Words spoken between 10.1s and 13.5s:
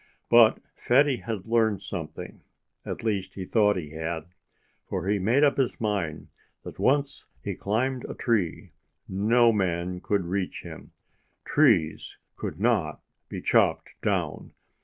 reach him. TREES COULD NOT BE